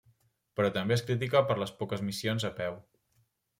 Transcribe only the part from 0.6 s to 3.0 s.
també es critica per les poques missions 'a peu'.